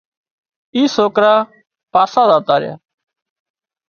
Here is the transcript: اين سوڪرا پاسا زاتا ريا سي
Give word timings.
اين 0.75 0.87
سوڪرا 0.95 1.33
پاسا 1.93 2.21
زاتا 2.29 2.55
ريا 2.61 2.75
سي 2.79 2.83